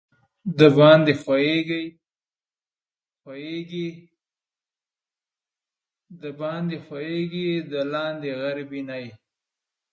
[0.59, 1.13] دباندي
[6.83, 9.05] ښويکى، د لاندي غربينى.